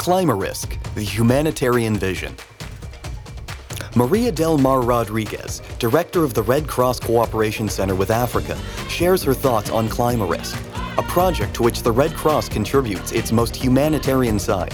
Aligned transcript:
Climarisk, 0.00 0.82
the 0.94 1.02
humanitarian 1.02 1.94
vision. 1.94 2.34
Maria 3.94 4.32
Del 4.32 4.56
Mar 4.56 4.80
Rodriguez, 4.80 5.60
director 5.78 6.24
of 6.24 6.32
the 6.32 6.42
Red 6.42 6.66
Cross 6.66 7.00
Cooperation 7.00 7.68
Center 7.68 7.94
with 7.94 8.10
Africa, 8.10 8.58
shares 8.88 9.22
her 9.22 9.34
thoughts 9.34 9.68
on 9.68 9.90
Climarisk, 9.90 10.56
a 10.96 11.02
project 11.02 11.52
to 11.56 11.62
which 11.62 11.82
the 11.82 11.92
Red 11.92 12.14
Cross 12.14 12.48
contributes 12.48 13.12
its 13.12 13.30
most 13.30 13.54
humanitarian 13.54 14.38
side. 14.38 14.72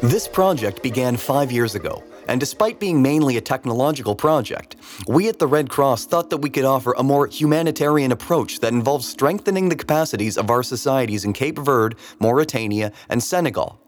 This 0.00 0.28
project 0.28 0.84
began 0.84 1.16
five 1.16 1.50
years 1.50 1.74
ago, 1.74 2.04
and 2.28 2.40
despite 2.40 2.80
being 2.80 3.00
mainly 3.02 3.36
a 3.36 3.40
technological 3.40 4.14
project, 4.14 4.76
we 5.06 5.28
at 5.28 5.38
the 5.38 5.46
Red 5.46 5.70
Cross 5.70 6.06
thought 6.06 6.30
that 6.30 6.38
we 6.38 6.50
could 6.50 6.64
offer 6.64 6.94
a 6.96 7.02
more 7.02 7.26
humanitarian 7.26 8.12
approach 8.12 8.60
that 8.60 8.72
involves 8.72 9.08
strengthening 9.08 9.68
the 9.68 9.76
capacities 9.76 10.36
of 10.36 10.50
our 10.50 10.62
societies 10.62 11.24
in 11.24 11.32
Cape 11.32 11.58
Verde, 11.58 11.96
Mauritania, 12.18 12.92
and 13.08 13.22
Senegal. 13.22 13.80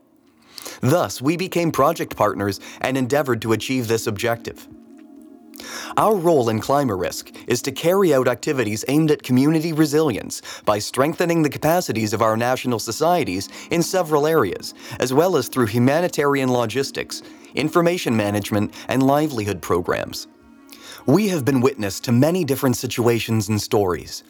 Thus, 0.80 1.20
we 1.20 1.36
became 1.36 1.72
project 1.72 2.16
partners 2.16 2.60
and 2.80 2.96
endeavored 2.96 3.42
to 3.42 3.52
achieve 3.52 3.88
this 3.88 4.06
objective. 4.06 4.68
Our 5.96 6.14
role 6.14 6.48
in 6.48 6.60
Climarisk 6.60 7.36
is 7.48 7.62
to 7.62 7.72
carry 7.72 8.14
out 8.14 8.28
activities 8.28 8.84
aimed 8.86 9.10
at 9.10 9.22
community 9.22 9.72
resilience 9.72 10.40
by 10.64 10.78
strengthening 10.78 11.42
the 11.42 11.50
capacities 11.50 12.12
of 12.12 12.22
our 12.22 12.36
national 12.36 12.78
societies 12.78 13.48
in 13.70 13.82
several 13.82 14.26
areas, 14.26 14.74
as 15.00 15.12
well 15.12 15.36
as 15.36 15.48
through 15.48 15.66
humanitarian 15.66 16.52
logistics, 16.52 17.22
information 17.54 18.16
management, 18.16 18.74
and 18.88 19.02
livelihood 19.02 19.62
programs. 19.62 20.26
We 21.06 21.28
have 21.28 21.44
been 21.44 21.60
witness 21.60 22.00
to 22.00 22.12
many 22.12 22.44
different 22.44 22.76
situations 22.76 23.48
and 23.48 23.60
stories. 23.60 24.24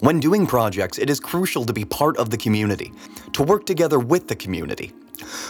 When 0.00 0.18
doing 0.18 0.46
projects, 0.46 0.98
it 0.98 1.10
is 1.10 1.20
crucial 1.20 1.64
to 1.64 1.72
be 1.72 1.84
part 1.84 2.16
of 2.16 2.30
the 2.30 2.36
community, 2.36 2.92
to 3.32 3.42
work 3.42 3.66
together 3.66 3.98
with 3.98 4.28
the 4.28 4.36
community. 4.36 4.92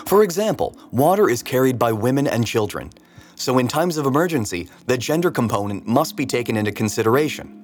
For 0.07 0.23
example, 0.23 0.77
water 0.91 1.31
is 1.31 1.43
carried 1.43 1.79
by 1.79 1.93
women 1.93 2.27
and 2.27 2.47
children, 2.47 2.91
so 3.35 3.59
in 3.59 3.69
times 3.69 3.97
of 3.97 4.07
emergency, 4.07 4.69
the 4.87 4.99
gender 4.99 5.31
component 5.31 5.87
must 5.87 6.17
be 6.17 6.27
taken 6.27 6.57
into 6.57 6.73
consideration. 6.73 7.59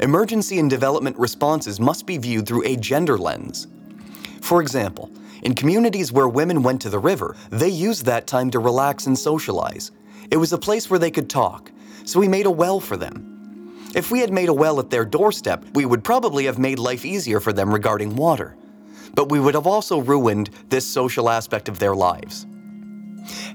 Emergency 0.00 0.58
and 0.58 0.70
development 0.70 1.18
responses 1.18 1.80
must 1.80 2.06
be 2.06 2.16
viewed 2.16 2.46
through 2.46 2.64
a 2.64 2.76
gender 2.76 3.18
lens. 3.18 3.66
For 4.40 4.62
example, 4.62 5.10
in 5.42 5.54
communities 5.54 6.12
where 6.12 6.28
women 6.28 6.62
went 6.62 6.82
to 6.82 6.90
the 6.90 6.98
river, 6.98 7.36
they 7.50 7.68
used 7.68 8.04
that 8.04 8.26
time 8.26 8.50
to 8.50 8.58
relax 8.58 9.06
and 9.06 9.18
socialize. 9.18 9.90
It 10.30 10.36
was 10.36 10.52
a 10.52 10.58
place 10.58 10.88
where 10.88 10.98
they 10.98 11.10
could 11.10 11.30
talk, 11.30 11.72
so 12.04 12.20
we 12.20 12.28
made 12.28 12.46
a 12.46 12.50
well 12.50 12.80
for 12.80 12.96
them. 12.96 13.30
If 13.94 14.10
we 14.10 14.20
had 14.20 14.32
made 14.32 14.48
a 14.48 14.54
well 14.54 14.78
at 14.78 14.90
their 14.90 15.04
doorstep, 15.04 15.64
we 15.74 15.84
would 15.84 16.04
probably 16.04 16.44
have 16.44 16.58
made 16.58 16.78
life 16.78 17.04
easier 17.04 17.40
for 17.40 17.52
them 17.52 17.72
regarding 17.72 18.14
water. 18.14 18.56
But 19.14 19.30
we 19.30 19.40
would 19.40 19.54
have 19.54 19.66
also 19.66 19.98
ruined 19.98 20.50
this 20.68 20.86
social 20.86 21.28
aspect 21.28 21.68
of 21.68 21.80
their 21.80 21.96
lives. 21.96 22.46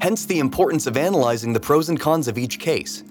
Hence 0.01 0.25
the 0.25 0.39
importance 0.39 0.87
of 0.87 0.97
analyzing 0.97 1.53
the 1.53 1.59
pros 1.59 1.89
and 1.89 1.99
cons 1.99 2.27
of 2.27 2.37
each 2.37 2.59
case. 2.59 3.03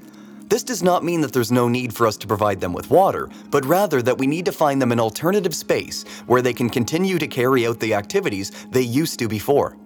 This 0.48 0.62
does 0.62 0.82
not 0.82 1.04
mean 1.04 1.20
that 1.22 1.32
there's 1.32 1.50
no 1.50 1.68
need 1.68 1.94
for 1.94 2.06
us 2.06 2.16
to 2.18 2.26
provide 2.26 2.60
them 2.60 2.72
with 2.72 2.90
water, 2.90 3.28
but 3.50 3.64
rather 3.64 4.02
that 4.02 4.18
we 4.18 4.26
need 4.26 4.44
to 4.44 4.52
find 4.52 4.80
them 4.80 4.92
an 4.92 5.00
alternative 5.00 5.54
space 5.54 6.04
where 6.26 6.42
they 6.42 6.52
can 6.52 6.68
continue 6.68 7.18
to 7.18 7.26
carry 7.26 7.66
out 7.66 7.80
the 7.80 7.94
activities 7.94 8.52
they 8.70 8.82
used 8.82 9.18
to 9.18 9.28
before. 9.28 9.76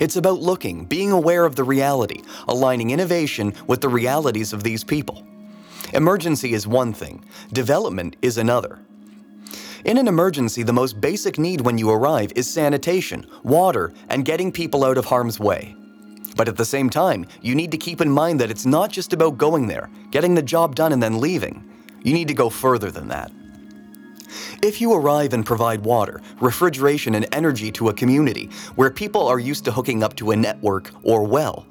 It's 0.00 0.16
about 0.16 0.40
looking, 0.40 0.84
being 0.84 1.10
aware 1.10 1.44
of 1.44 1.56
the 1.56 1.64
reality, 1.64 2.22
aligning 2.48 2.90
innovation 2.90 3.52
with 3.66 3.80
the 3.80 3.88
realities 3.88 4.52
of 4.52 4.62
these 4.62 4.84
people. 4.84 5.26
Emergency 5.92 6.54
is 6.54 6.66
one 6.66 6.92
thing, 6.92 7.24
development 7.52 8.16
is 8.22 8.38
another. 8.38 8.78
In 9.84 9.98
an 9.98 10.06
emergency, 10.06 10.62
the 10.62 10.72
most 10.72 11.00
basic 11.00 11.38
need 11.38 11.60
when 11.60 11.76
you 11.76 11.90
arrive 11.90 12.32
is 12.36 12.48
sanitation, 12.48 13.26
water, 13.42 13.92
and 14.08 14.24
getting 14.24 14.52
people 14.52 14.84
out 14.84 14.96
of 14.96 15.06
harm's 15.06 15.40
way. 15.40 15.74
But 16.36 16.48
at 16.48 16.56
the 16.56 16.64
same 16.64 16.90
time, 16.90 17.26
you 17.40 17.54
need 17.54 17.70
to 17.72 17.76
keep 17.76 18.00
in 18.00 18.10
mind 18.10 18.40
that 18.40 18.50
it's 18.50 18.66
not 18.66 18.90
just 18.90 19.12
about 19.12 19.38
going 19.38 19.66
there, 19.66 19.90
getting 20.10 20.34
the 20.34 20.42
job 20.42 20.74
done, 20.74 20.92
and 20.92 21.02
then 21.02 21.20
leaving. 21.20 21.68
You 22.02 22.12
need 22.12 22.28
to 22.28 22.34
go 22.34 22.48
further 22.48 22.90
than 22.90 23.08
that. 23.08 23.30
If 24.62 24.80
you 24.80 24.94
arrive 24.94 25.34
and 25.34 25.44
provide 25.44 25.84
water, 25.84 26.22
refrigeration, 26.40 27.14
and 27.14 27.26
energy 27.32 27.70
to 27.72 27.88
a 27.88 27.94
community 27.94 28.50
where 28.76 28.90
people 28.90 29.26
are 29.26 29.38
used 29.38 29.64
to 29.66 29.72
hooking 29.72 30.02
up 30.02 30.16
to 30.16 30.30
a 30.30 30.36
network 30.36 30.90
or 31.02 31.24
well, 31.24 31.66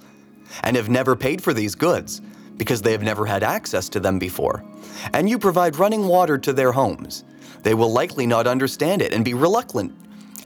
and 0.63 0.75
have 0.75 0.89
never 0.89 1.15
paid 1.15 1.41
for 1.41 1.53
these 1.53 1.75
goods 1.75 2.21
because 2.57 2.81
they 2.81 2.91
have 2.91 3.01
never 3.01 3.25
had 3.25 3.43
access 3.43 3.89
to 3.89 3.99
them 3.99 4.19
before, 4.19 4.63
and 5.13 5.29
you 5.29 5.39
provide 5.39 5.77
running 5.77 6.07
water 6.07 6.37
to 6.37 6.53
their 6.53 6.71
homes, 6.71 7.23
they 7.63 7.73
will 7.73 7.91
likely 7.91 8.27
not 8.27 8.45
understand 8.45 9.01
it 9.01 9.13
and 9.13 9.25
be 9.25 9.33
reluctant 9.33 9.93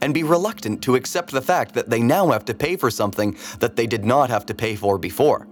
and 0.02 0.14
be 0.14 0.22
reluctant 0.22 0.82
to 0.82 0.94
accept 0.94 1.30
the 1.30 1.42
fact 1.42 1.74
that 1.74 1.90
they 1.90 2.00
now 2.00 2.28
have 2.28 2.44
to 2.46 2.54
pay 2.54 2.76
for 2.76 2.90
something 2.90 3.36
that 3.58 3.76
they 3.76 3.86
did 3.86 4.04
not 4.04 4.30
have 4.30 4.46
to 4.46 4.54
pay 4.54 4.76
for 4.76 4.98
before. 4.98 5.46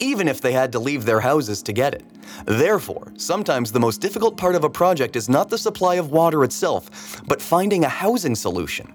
Even 0.00 0.28
if 0.28 0.40
they 0.40 0.52
had 0.52 0.72
to 0.72 0.78
leave 0.78 1.04
their 1.04 1.20
houses 1.20 1.62
to 1.64 1.72
get 1.72 1.94
it. 1.94 2.04
Therefore, 2.44 3.12
sometimes 3.16 3.72
the 3.72 3.80
most 3.80 4.00
difficult 4.00 4.36
part 4.36 4.54
of 4.54 4.64
a 4.64 4.70
project 4.70 5.16
is 5.16 5.28
not 5.28 5.48
the 5.48 5.58
supply 5.58 5.96
of 5.96 6.12
water 6.12 6.44
itself, 6.44 7.20
but 7.26 7.42
finding 7.42 7.84
a 7.84 7.88
housing 7.88 8.34
solution. 8.34 8.94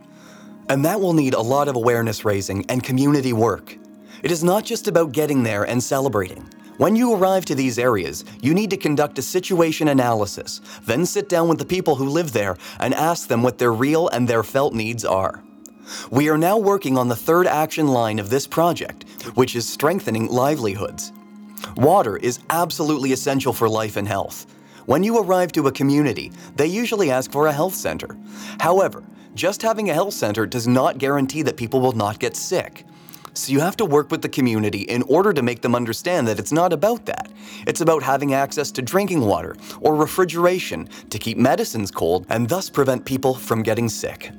And 0.69 0.85
that 0.85 1.02
will 1.02 1.13
need 1.13 1.34
a 1.34 1.41
lot 1.41 1.68
of 1.68 1.75
awareness 1.75 2.23
raising 2.23 2.66
and 2.69 2.84
community 2.84 3.34
work. 3.34 3.78
It 4.22 4.31
is 4.31 4.44
not 4.44 4.63
just 4.63 4.88
about 4.88 5.12
getting 5.12 5.44
there 5.44 5.63
and 5.63 5.84
celebrating. 5.84 6.47
When 6.78 6.95
you 6.95 7.13
arrive 7.13 7.45
to 7.45 7.56
these 7.56 7.78
areas, 7.78 8.25
you 8.41 8.56
need 8.56 8.72
to 8.72 8.78
conduct 8.78 9.19
a 9.19 9.22
situation 9.22 9.89
analysis, 9.89 10.59
then 10.85 11.06
sit 11.06 11.29
down 11.29 11.47
with 11.47 11.59
the 11.59 11.66
people 11.66 11.95
who 11.95 12.09
live 12.09 12.34
there 12.34 12.57
and 12.79 12.95
ask 12.95 13.28
them 13.28 13.44
what 13.44 13.59
their 13.59 13.72
real 13.72 14.07
and 14.07 14.28
their 14.28 14.41
felt 14.41 14.73
needs 14.73 15.06
are. 15.06 15.44
We 16.09 16.29
are 16.29 16.38
now 16.38 16.57
working 16.57 16.97
on 16.97 17.09
the 17.09 17.16
third 17.16 17.45
action 17.45 17.89
line 17.89 18.17
of 18.17 18.31
this 18.31 18.47
project, 18.47 19.07
which 19.35 19.56
is 19.56 19.69
strengthening 19.69 20.28
livelihoods. 20.29 21.13
Water 21.75 22.17
is 22.17 22.39
absolutely 22.50 23.13
essential 23.13 23.53
for 23.53 23.69
life 23.69 23.95
and 23.95 24.07
health. 24.07 24.47
When 24.88 25.03
you 25.03 25.19
arrive 25.19 25.51
to 25.51 25.67
a 25.67 25.72
community, 25.72 26.31
they 26.55 26.67
usually 26.67 27.11
ask 27.11 27.31
for 27.31 27.45
a 27.45 27.53
health 27.53 27.75
center. 27.75 28.17
However, 28.59 29.03
just 29.35 29.61
having 29.61 29.91
a 29.91 29.94
health 29.94 30.13
center 30.13 30.47
does 30.47 30.67
not 30.67 30.97
guarantee 30.97 31.44
that 31.44 31.55
people 31.57 31.81
will 31.81 31.94
not 31.94 32.19
get 32.19 32.35
sick. 32.35 32.84
So 33.35 33.51
you 33.51 33.59
have 33.61 33.77
to 33.77 33.85
work 33.85 34.11
with 34.11 34.21
the 34.21 34.29
community 34.29 34.81
in 34.81 35.01
order 35.03 35.33
to 35.33 35.41
make 35.41 35.61
them 35.61 35.73
understand 35.75 36.27
that 36.27 36.38
it's 36.38 36.51
not 36.51 36.71
about 36.71 37.05
that. 37.07 37.31
It's 37.66 37.81
about 37.81 38.03
having 38.03 38.33
access 38.33 38.71
to 38.71 38.81
drinking 38.81 39.21
water 39.21 39.55
or 39.81 39.95
refrigeration 39.95 40.88
to 41.09 41.17
keep 41.17 41.38
medicines 41.38 41.89
cold 41.89 42.27
and 42.29 42.47
thus 42.47 42.69
prevent 42.69 43.05
people 43.05 43.33
from 43.33 43.63
getting 43.63 43.89
sick. 43.89 44.31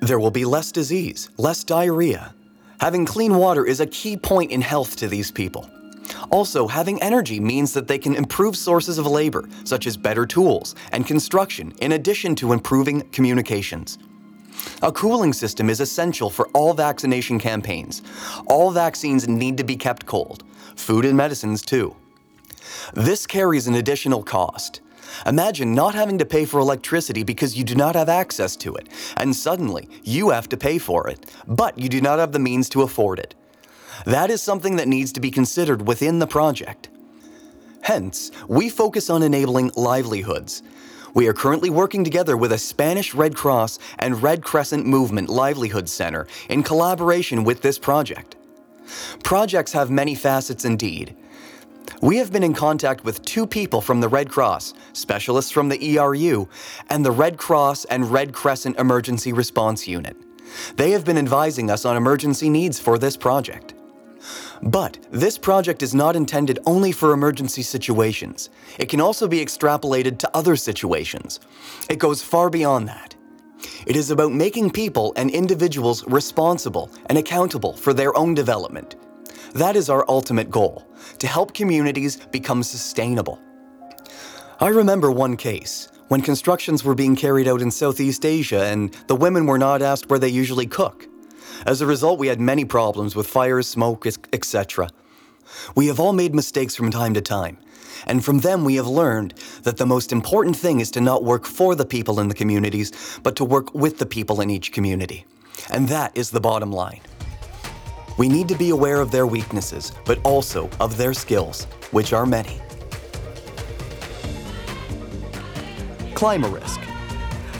There 0.00 0.20
will 0.20 0.30
be 0.30 0.44
less 0.44 0.70
disease, 0.70 1.30
less 1.38 1.64
diarrhea. 1.64 2.34
Having 2.80 3.06
clean 3.06 3.36
water 3.36 3.64
is 3.64 3.80
a 3.80 3.86
key 3.86 4.16
point 4.16 4.52
in 4.52 4.60
health 4.60 4.96
to 4.96 5.08
these 5.08 5.30
people. 5.32 5.68
Also, 6.30 6.68
having 6.68 7.02
energy 7.02 7.40
means 7.40 7.72
that 7.72 7.88
they 7.88 7.98
can 7.98 8.14
improve 8.14 8.56
sources 8.56 8.98
of 8.98 9.06
labor, 9.06 9.48
such 9.64 9.86
as 9.86 9.96
better 9.96 10.24
tools 10.24 10.76
and 10.92 11.06
construction, 11.06 11.72
in 11.80 11.92
addition 11.92 12.36
to 12.36 12.52
improving 12.52 13.00
communications. 13.10 13.98
A 14.82 14.92
cooling 14.92 15.32
system 15.32 15.70
is 15.70 15.80
essential 15.80 16.30
for 16.30 16.48
all 16.48 16.74
vaccination 16.74 17.38
campaigns. 17.38 18.02
All 18.46 18.70
vaccines 18.70 19.28
need 19.28 19.56
to 19.58 19.64
be 19.64 19.76
kept 19.76 20.06
cold, 20.06 20.44
food 20.76 21.04
and 21.04 21.16
medicines 21.16 21.62
too. 21.62 21.96
This 22.94 23.26
carries 23.26 23.66
an 23.66 23.74
additional 23.74 24.22
cost. 24.22 24.80
Imagine 25.24 25.74
not 25.74 25.94
having 25.94 26.18
to 26.18 26.24
pay 26.26 26.44
for 26.44 26.60
electricity 26.60 27.22
because 27.22 27.56
you 27.56 27.64
do 27.64 27.74
not 27.74 27.94
have 27.94 28.08
access 28.08 28.56
to 28.56 28.74
it, 28.74 28.88
and 29.16 29.34
suddenly 29.34 29.88
you 30.02 30.30
have 30.30 30.48
to 30.50 30.56
pay 30.56 30.78
for 30.78 31.08
it, 31.08 31.24
but 31.46 31.78
you 31.78 31.88
do 31.88 32.00
not 32.00 32.18
have 32.18 32.32
the 32.32 32.38
means 32.38 32.68
to 32.70 32.82
afford 32.82 33.18
it. 33.18 33.34
That 34.04 34.30
is 34.30 34.42
something 34.42 34.76
that 34.76 34.88
needs 34.88 35.12
to 35.12 35.20
be 35.20 35.30
considered 35.30 35.86
within 35.86 36.18
the 36.18 36.26
project. 36.26 36.90
Hence, 37.80 38.30
we 38.48 38.68
focus 38.68 39.08
on 39.08 39.22
enabling 39.22 39.70
livelihoods, 39.76 40.62
we 41.16 41.26
are 41.26 41.32
currently 41.32 41.70
working 41.70 42.04
together 42.04 42.36
with 42.36 42.52
a 42.52 42.58
Spanish 42.58 43.14
Red 43.14 43.34
Cross 43.34 43.78
and 43.98 44.22
Red 44.22 44.44
Crescent 44.44 44.84
Movement 44.84 45.30
Livelihood 45.30 45.88
Center 45.88 46.26
in 46.50 46.62
collaboration 46.62 47.42
with 47.42 47.62
this 47.62 47.78
project. 47.78 48.36
Projects 49.24 49.72
have 49.72 49.90
many 49.90 50.14
facets 50.14 50.66
indeed. 50.66 51.16
We 52.02 52.18
have 52.18 52.30
been 52.30 52.42
in 52.42 52.52
contact 52.52 53.02
with 53.02 53.24
two 53.24 53.46
people 53.46 53.80
from 53.80 54.02
the 54.02 54.10
Red 54.10 54.28
Cross, 54.28 54.74
specialists 54.92 55.50
from 55.50 55.70
the 55.70 55.96
ERU, 55.96 56.48
and 56.90 57.02
the 57.02 57.10
Red 57.10 57.38
Cross 57.38 57.86
and 57.86 58.12
Red 58.12 58.34
Crescent 58.34 58.78
Emergency 58.78 59.32
Response 59.32 59.88
Unit. 59.88 60.18
They 60.76 60.90
have 60.90 61.06
been 61.06 61.16
advising 61.16 61.70
us 61.70 61.86
on 61.86 61.96
emergency 61.96 62.50
needs 62.50 62.78
for 62.78 62.98
this 62.98 63.16
project. 63.16 63.72
But 64.62 64.98
this 65.10 65.38
project 65.38 65.82
is 65.82 65.94
not 65.94 66.16
intended 66.16 66.58
only 66.66 66.92
for 66.92 67.12
emergency 67.12 67.62
situations. 67.62 68.50
It 68.78 68.88
can 68.88 69.00
also 69.00 69.28
be 69.28 69.44
extrapolated 69.44 70.18
to 70.18 70.36
other 70.36 70.56
situations. 70.56 71.40
It 71.88 71.98
goes 71.98 72.22
far 72.22 72.50
beyond 72.50 72.88
that. 72.88 73.14
It 73.86 73.96
is 73.96 74.10
about 74.10 74.32
making 74.32 74.70
people 74.70 75.12
and 75.16 75.30
individuals 75.30 76.06
responsible 76.06 76.90
and 77.06 77.18
accountable 77.18 77.74
for 77.74 77.92
their 77.92 78.16
own 78.16 78.34
development. 78.34 78.96
That 79.54 79.76
is 79.76 79.88
our 79.88 80.04
ultimate 80.08 80.50
goal 80.50 80.86
to 81.18 81.26
help 81.26 81.54
communities 81.54 82.16
become 82.16 82.62
sustainable. 82.62 83.40
I 84.60 84.68
remember 84.68 85.10
one 85.10 85.36
case 85.36 85.88
when 86.08 86.20
constructions 86.20 86.84
were 86.84 86.94
being 86.94 87.16
carried 87.16 87.48
out 87.48 87.62
in 87.62 87.70
Southeast 87.70 88.24
Asia 88.24 88.64
and 88.64 88.92
the 89.06 89.16
women 89.16 89.46
were 89.46 89.58
not 89.58 89.82
asked 89.82 90.08
where 90.08 90.18
they 90.18 90.28
usually 90.28 90.66
cook. 90.66 91.08
As 91.64 91.80
a 91.80 91.86
result, 91.86 92.18
we 92.18 92.26
had 92.26 92.40
many 92.40 92.64
problems 92.64 93.16
with 93.16 93.26
fires, 93.26 93.66
smoke, 93.66 94.06
etc. 94.06 94.88
We 95.74 95.86
have 95.86 96.00
all 96.00 96.12
made 96.12 96.34
mistakes 96.34 96.74
from 96.74 96.90
time 96.90 97.14
to 97.14 97.20
time, 97.20 97.58
and 98.06 98.24
from 98.24 98.40
them 98.40 98.64
we 98.64 98.74
have 98.74 98.86
learned 98.86 99.34
that 99.62 99.76
the 99.76 99.86
most 99.86 100.12
important 100.12 100.56
thing 100.56 100.80
is 100.80 100.90
to 100.92 101.00
not 101.00 101.24
work 101.24 101.46
for 101.46 101.74
the 101.74 101.86
people 101.86 102.20
in 102.20 102.28
the 102.28 102.34
communities, 102.34 103.18
but 103.22 103.36
to 103.36 103.44
work 103.44 103.74
with 103.74 103.98
the 103.98 104.06
people 104.06 104.40
in 104.40 104.50
each 104.50 104.72
community. 104.72 105.24
And 105.70 105.88
that 105.88 106.16
is 106.16 106.30
the 106.30 106.40
bottom 106.40 106.72
line. 106.72 107.00
We 108.18 108.28
need 108.28 108.48
to 108.48 108.56
be 108.56 108.70
aware 108.70 109.00
of 109.00 109.10
their 109.10 109.26
weaknesses, 109.26 109.92
but 110.04 110.18
also 110.24 110.70
of 110.80 110.96
their 110.96 111.14
skills, 111.14 111.64
which 111.90 112.12
are 112.12 112.26
many. 112.26 112.60
Climarisk. 116.14 116.80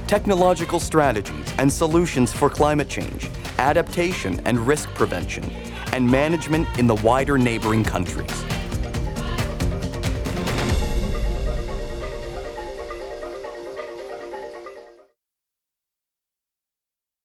Technological 0.06 0.80
strategies 0.80 1.52
and 1.58 1.70
solutions 1.70 2.32
for 2.32 2.48
climate 2.48 2.88
change, 2.88 3.28
adaptation 3.58 4.40
and 4.44 4.58
risk 4.66 4.88
prevention, 4.90 5.44
and 5.92 6.08
management 6.08 6.66
in 6.78 6.86
the 6.86 6.96
wider 6.96 7.38
neighboring 7.38 7.84
countries. 7.84 8.55